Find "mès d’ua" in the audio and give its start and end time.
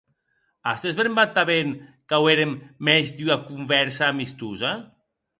2.85-3.37